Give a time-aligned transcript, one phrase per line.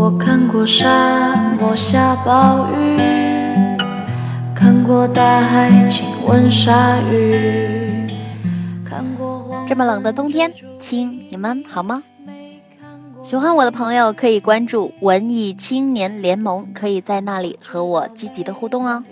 [0.00, 2.96] 我看过沙漠下暴雨，
[4.54, 8.08] 看过大海亲吻鲨鱼，
[8.82, 12.02] 看过这么冷的冬天，亲，你们好吗？
[13.22, 19.04] 喜欢我的朋友可以关注文艺青年联盟，可以在那里和我积极的互动哦。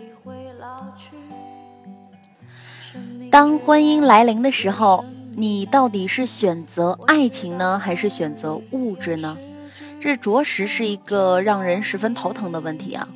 [3.30, 5.04] 当婚姻来临的时候，
[5.36, 9.36] 你到底是选择爱情呢，还是选择物质呢？
[10.00, 13.08] 这着实是一个让人十分头疼的问题啊！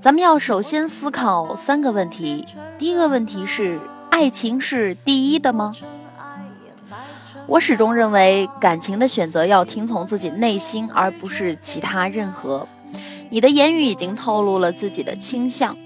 [0.00, 2.46] 咱们要首先思考三个问题。
[2.78, 5.74] 第一个问题是：爱情是第一的吗？
[7.48, 12.66] 我始终认为，感情的选择要听从自己内心，而不是其他任何。
[13.30, 15.76] 你的言语已经透露了自己的倾向，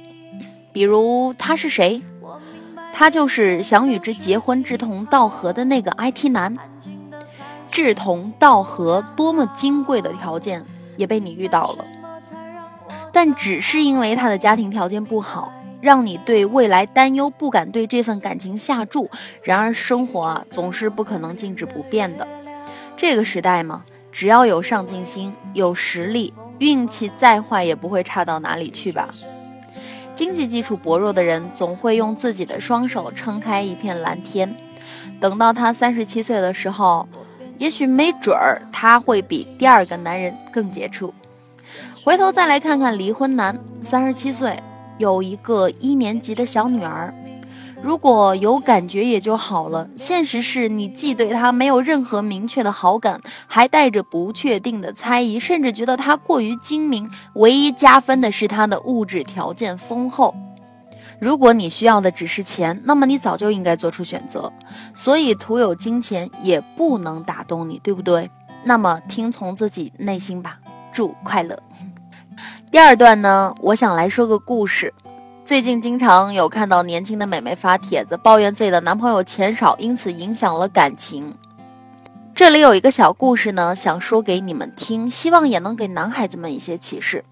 [0.73, 2.03] 比如他是谁？
[2.93, 6.55] 他就是想与之结婚、志同道合的那个 IT 男。
[7.71, 10.65] 志同道合，多么金贵的条件
[10.97, 11.85] 也被你遇到了，
[13.13, 19.09] 但只是因为他的家庭条件不好，让你对未来担忧，不敢对这份感情下注。
[19.43, 22.27] 然而，生活啊，总是不可能静止不变的。
[22.97, 29.15] 这个时代嘛，只要有上进心、有实力，运气再坏也不会差到哪里去吧。
[30.13, 34.57] 经济基础薄弱的人，总会用自己的双手撑开一片蓝天。
[35.21, 37.09] 等到他三十七岁的时候。
[37.61, 41.13] 也许没准儿他会比第二个男人更杰出。
[42.03, 44.59] 回头再来看看离婚男，三十七岁，
[44.97, 47.15] 有一个一年级的小女儿。
[47.83, 57.11] 如果有感觉也就好了，现实是你既对他没有任何明确的好感，还带着不确定的猜疑，甚至觉得他过于精明。
[57.35, 60.35] 唯一加分的是他的物质条件丰厚。
[61.21, 64.51] 如果你需要的只是钱，那么你早就应该做出选择。
[64.95, 68.31] 所以，徒有金钱也不能打动你，对不对？
[68.65, 70.59] 那么，听从自己内心吧。
[70.93, 71.63] 祝快乐。
[72.71, 74.93] 第二段呢，我想来说个故事。
[75.45, 81.35] 最近经常有看到年轻的美眉发帖子，抱怨自己的男朋友钱少，因此影响了感情。
[82.35, 87.25] 这里有一个小故事呢，想说给你们听，希望也能给男孩子们一些启示。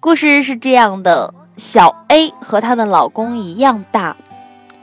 [0.00, 1.34] 故事是这样的。
[1.56, 4.14] 小 A 和她的老公一样大，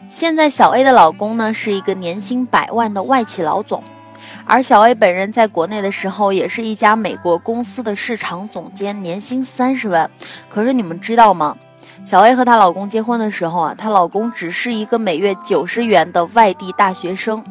[0.07, 3.83] 现在小 A 的老公呢是一个年薪百万的外企老总，
[4.45, 10.09] 而小 A 本人在国内的时候也是一家美国公司的市场总监，年薪三十万。
[10.49, 11.55] 可是你们知道吗？
[12.03, 17.43] 小 A 和她老公结婚的时候啊，她老公只是一个每月九十元的外地大学生。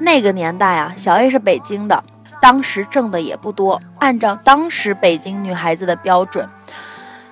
[0.00, 2.02] 那个年代啊，小 A 是北京的，
[2.40, 6.48] 当时挣的也不多，按照当时北京女孩子的标准。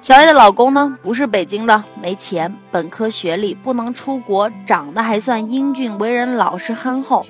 [0.07, 7.27] 小 A 的老公呢，不是北京的，没钱，本科学历，不能出国，长得还算英俊，为人老实憨厚。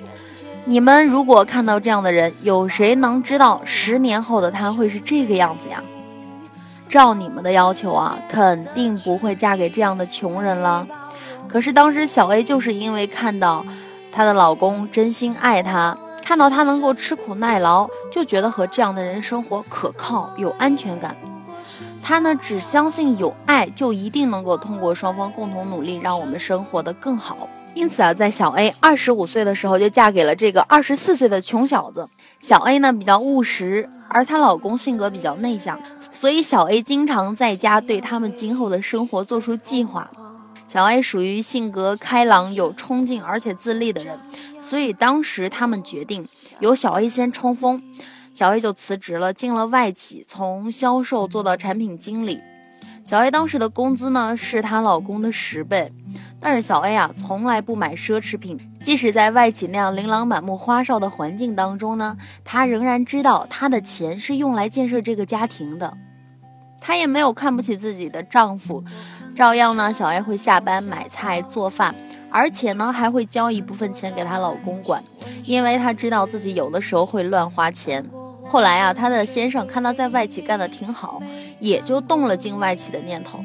[0.65, 5.81] 你们如果看到这样的人，有谁能知道十年后的他会是这个样子呀？
[6.87, 10.87] 照你们的要求啊，肯定不会嫁给这样的穷人了。
[11.47, 13.65] 可是当时小 A 就是因为看到
[14.11, 21.17] 她的老公真心爱她，看到他能够吃苦耐劳，就觉得和这样的人生活可靠，有安全感。
[22.07, 27.49] 他呢，只相信有爱就一定能够通过双方共同努力，让我们生活的更好。
[27.73, 32.07] 因此啊，在小 A 二十五岁的时候就嫁给了这个二十四岁的穷小子。
[32.39, 40.09] 小 A 呢比较务实，而她老公性格比较内向，所以小 A 经常在家对他们今后的生活做出计划。
[40.69, 44.17] 小 A 属于性格开朗、有冲劲而且自立的人，
[44.61, 46.25] 所以当时他们决定
[46.61, 47.83] 由小 A 先冲锋。
[48.37, 52.39] 小 A 就辞职了，进了外企，从销售做到产品经理。
[53.03, 55.91] 小 A 当时的工资呢是她老公的十倍，
[56.39, 62.15] 但是小 A 啊从来不买奢侈品，即使在外企那样琳琅满目、花哨的环境当中呢，
[62.45, 65.97] 她仍然知道她的钱是用来建设这个家庭的。
[66.79, 68.83] 她也没有看不起自己的丈夫，
[69.35, 71.95] 照样呢，小 A 会下班买菜做饭，
[72.29, 75.03] 而且呢还会交一部分钱给她老公管，
[75.43, 78.05] 因为她知道自己有的时候会乱花钱。
[78.49, 81.21] 后来啊，她的先生看她在外企干得挺好，
[81.59, 83.39] 也就动了进外企的念头。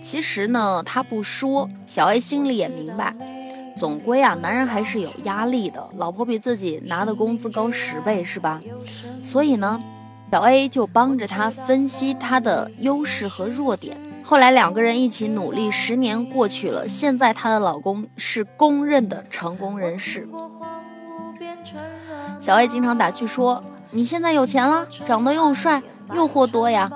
[0.00, 3.12] 其实呢，他不说，小 A 心里也明白，
[3.76, 5.84] 总归啊，男人还是有压力的。
[5.96, 8.60] 老婆比自己拿的工资高十倍，是吧？
[9.20, 9.82] 所以呢，
[10.30, 13.96] 小 A 就帮着他分析他的优势和弱点。
[14.22, 20.28] 后来两个人一起努力，十年过去了，现在她的老公是公认的成功人士。
[22.38, 23.62] 小 A 经常打趣说。
[23.90, 25.82] 你现在有钱了，长得又帅，
[26.14, 26.90] 诱惑多呀。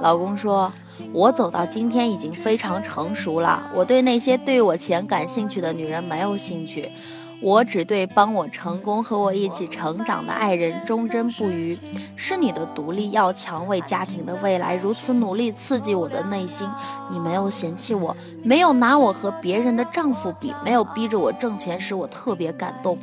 [0.00, 0.72] 老公说
[1.12, 6.92] ：“我走到今天已经非常成熟了，我对那些对我钱感兴趣的女人没有兴趣。
[7.42, 11.78] 我只对帮我成功、和我一起成长的爱人忠贞不渝。
[12.16, 16.68] 是你的独立要强，为家庭的未来如此努力，刺激我的内心。
[17.10, 22.98] 你没有嫌弃我，没有拿我和别人的丈夫比，没有逼着我挣钱，使我特别感动。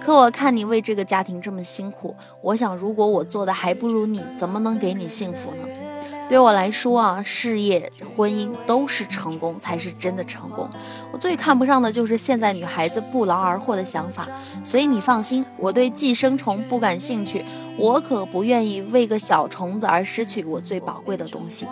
[0.00, 5.89] 可我看你为这个家庭这么辛苦，我想如果我做的还不如你，怎么能给你幸福呢？
[6.30, 10.70] 对我来说啊，事业、婚姻都是成功，才是真的成功。
[11.10, 14.28] 我最看不上的就是现在女孩子不劳而获的想法。
[14.62, 17.44] 所以你放心，我对寄生虫不感兴趣，
[17.76, 21.66] 我可不愿意为个小虫子而失去我最宝贵的东西。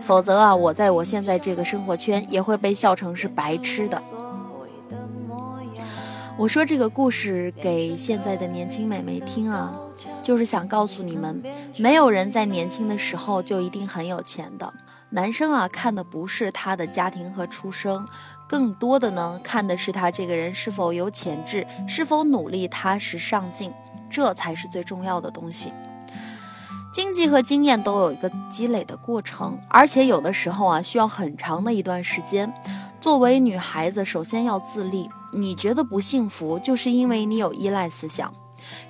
[0.00, 4.00] 否则啊，我在我现在这个生活圈也会被笑成是白痴的。
[6.38, 9.74] 我说这个故事给现在的年轻美眉听啊。
[10.22, 11.42] 就是想告诉你们，
[11.78, 14.72] 没有人在年轻的时候就一定很有钱的。
[15.10, 18.06] 男生啊，看的不是他的家庭和出生，
[18.46, 23.72] 更多的呢，看的是他这个人是否有潜质，是否努力、踏实上进，
[24.08, 25.72] 这才是最重要的东西。
[26.92, 32.52] 经济和经验都有一个积累的过程，而且有的时候啊，需要很长的一段时间。
[33.00, 35.08] 作为女孩子，首先要自立。
[35.32, 38.32] 你觉得不幸福，就是因为你有依赖思想。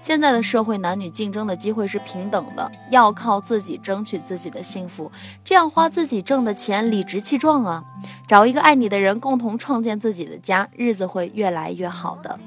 [0.00, 5.12] 现在的社会，男女竞争的机会是平等的，要靠自己争取自己的幸福，
[5.44, 7.84] 这样花自己挣的钱理直气壮啊！
[8.26, 12.40] 找一个爱你的人，共同创建自己的家，日子会越来越好的。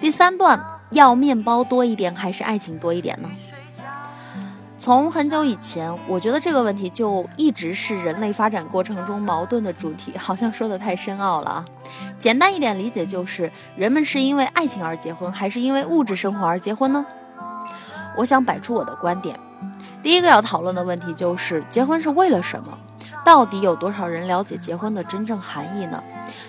[0.00, 0.58] 第三段，
[0.92, 3.28] 要面包多一点还是爱情多一点呢？
[4.82, 11.64] 从很久以前，我觉得这个问题就一直是人类发展过程中矛盾的主题，好像说的太深奥了啊。
[12.18, 17.06] 简单一点理解就是，人们是因为爱情而结婚，还是因为物质生活而结婚呢？
[18.16, 19.38] 我想摆出我的观点。
[20.02, 22.76] 第一个要讨论的问题就是，结婚是为了什么？
[23.24, 26.02] 到底有多少人了解结婚的真正含义呢？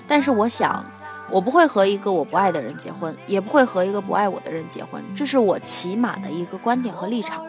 [0.08, 0.84] 但是我想，
[1.30, 7.46] 我不会和一个我不爱的人结婚，也不会和一个不爱我的人结婚，这是我起码的一个观点和立场。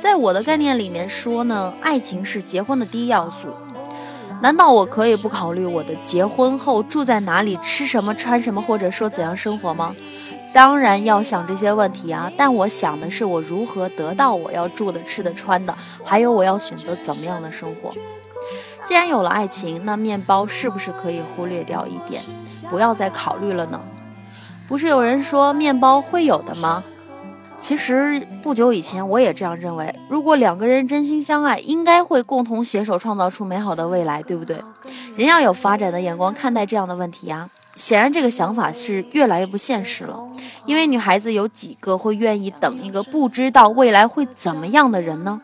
[0.00, 3.48] 在我的概念里面说呢，爱情是结婚的第一要素。
[4.40, 9.94] 难道我可以不考虑我的结婚后住在哪里、吃什么、穿什么，或者说怎样生活吗？
[10.52, 17.92] 当然要想这些问题啊，但我想的是我如何得到我要住的、吃的、穿的，还有我要选择怎么样的生活。
[18.84, 22.22] 既然有了爱情，那面包是不是可以忽略掉一点，
[22.70, 23.80] 不要再考虑了呢？
[24.68, 26.84] 不是有人说面包会有的吗？
[27.58, 29.92] 其实不久以前，我也这样认为。
[30.08, 34.58] 如果两个人真心相爱，应该会共同携手创造出美好的未来，对不对？
[35.16, 37.50] 人要有发展的眼光看待这样的问题呀。
[37.76, 40.18] 显然，这个想法是越来越不现实了。
[40.66, 45.40] 因为女孩子有几个会愿意等一个不知道未来会怎么样的人呢？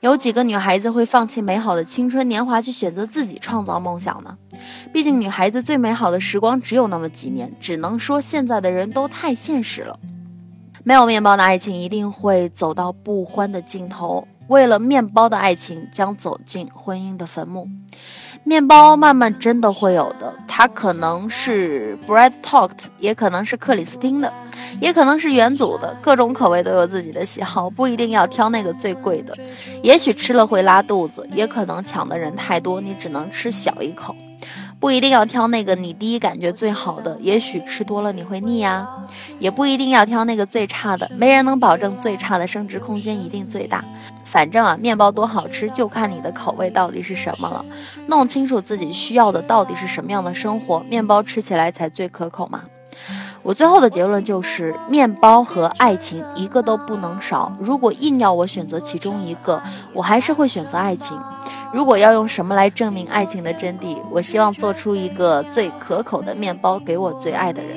[0.00, 4.36] 有几个女孩子会放弃美好的青春年华去选择自己创造梦想呢？
[4.92, 9.98] 毕竟，女孩子最美好的时光只有那么几年，只能说现在的人都太现实了。
[10.88, 14.24] 没有面包的爱情一定会走到不欢的尽头。
[14.46, 17.66] 为了面包的爱情将走进婚姻的坟墓。
[18.44, 24.32] 面包慢慢真的会有的，它可能是 bread talked，也可能是克里斯汀的，
[24.80, 29.36] 也可能是元祖的，各种口味都有自己的喜好，不一定要挑那个最贵的。
[29.82, 34.14] 也许吃了会拉肚子，也可能抢的人太多，你只能吃小一口。
[34.78, 38.86] 不一定要挑那个你第一感觉最好的，也许吃多了你会腻呀。
[39.38, 43.82] 也不一定要挑那个最差的，没人能保证最差的升值空间一定最大。
[44.24, 47.64] 反正啊，面包多好吃就看你的口味到底是什么了。
[48.06, 52.62] 弄清楚自己需要的到底是什么样的生活，面包吃起来才最可口嘛。
[53.42, 57.54] 我最后的结论就是，面包和爱情一个都不能少。
[57.60, 61.16] 如果硬要我选择其中一个，我还是会选择爱情。
[61.72, 67.76] 如果要用什么来证明爱情的真谛，我希望做出一个最可口的面包给我最爱的人。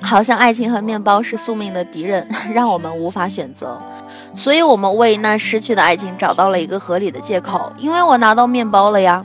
[0.00, 3.78] 好像爱情和面包是宿命的敌人， 让我们无法选择，
[4.34, 9.24] 所以我们为那失去的爱情找到了一个合理的借口，因为我拿到面包了呀。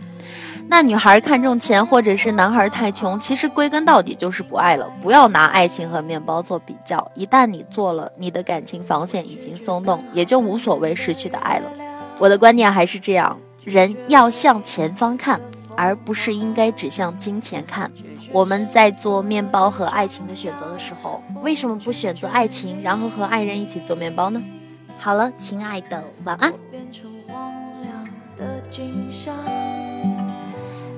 [0.68, 4.86] 那女孩看重钱，或者是男孩太穷，其实归根到底就是不爱了。
[5.02, 11.72] 不要拿爱情和面包做比较，一旦你做了，你的感情防线已经松动，也就无所谓失去的爱了。
[12.18, 15.40] 我的观点还是这样：人要向前方看，
[15.78, 17.90] 而不是应该只向金钱看。
[18.32, 24.42] 我们在做面包和爱情的选择的时候，为什么不选择爱情，然后和爱人一起做面包呢？
[25.00, 26.54] 好了，亲爱的，晚安。